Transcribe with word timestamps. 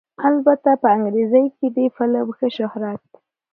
البته 0.27 0.69
په 0.81 0.87
انګرېزۍ 0.95 1.43
کښې 1.53 1.67
دې 1.75 1.85
فلم 1.95 2.27
ښۀ 2.37 2.47
شهرت 2.57 3.07